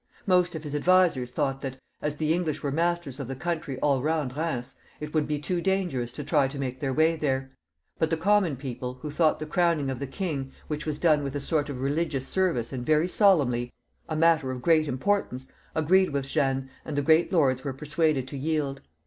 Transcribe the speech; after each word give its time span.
Most 0.25 0.55
of 0.55 0.63
his 0.63 0.73
advisers 0.73 1.29
thought 1.29 1.61
that 1.61 1.79
as 2.01 2.15
the 2.15 2.33
English 2.33 2.63
were 2.63 2.71
masters 2.71 3.19
of 3.19 3.27
the 3.27 3.35
country 3.35 3.79
all 3.81 4.01
round 4.01 4.31
Eheims, 4.33 4.73
it 4.99 5.13
would 5.13 5.27
be 5.27 5.37
too 5.37 5.61
dangerous 5.61 6.11
to 6.13 6.23
try 6.23 6.45
and 6.45 6.59
make 6.59 6.79
their 6.79 6.91
way 6.91 7.15
there; 7.15 7.51
but 7.99 8.09
the 8.09 8.17
conmion 8.17 8.55
people, 8.57 8.95
who 9.03 9.11
thought 9.11 9.37
the 9.37 9.45
crowning 9.45 9.91
of 9.91 9.99
the 9.99 10.07
king, 10.07 10.51
which 10.65 10.87
was 10.87 10.97
done 10.97 11.23
with 11.23 11.35
a 11.35 11.39
sort 11.39 11.69
of 11.69 11.81
religious 11.81 12.27
service 12.27 12.73
and 12.73 12.83
very 12.83 13.07
solemnly, 13.07 13.71
a 14.09 14.15
matter 14.15 14.49
of 14.49 14.63
great 14.63 14.87
im 14.87 14.97
portance, 14.97 15.51
agreed 15.75 16.09
with 16.09 16.25
Jeanne, 16.25 16.67
and 16.83 16.95
the 16.97 17.03
great 17.03 17.31
lords 17.31 17.63
were 17.63 17.71
persuaded 17.71 18.27
to 18.27 18.37
yield. 18.39 18.81